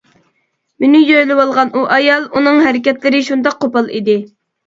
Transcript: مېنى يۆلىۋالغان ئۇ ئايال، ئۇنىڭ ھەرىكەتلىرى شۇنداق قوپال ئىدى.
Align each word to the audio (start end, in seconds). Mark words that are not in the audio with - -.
مېنى 0.83 1.01
يۆلىۋالغان 1.09 1.69
ئۇ 1.75 1.83
ئايال، 1.97 2.25
ئۇنىڭ 2.39 2.57
ھەرىكەتلىرى 2.67 3.21
شۇنداق 3.27 3.59
قوپال 3.67 3.93
ئىدى. 3.99 4.19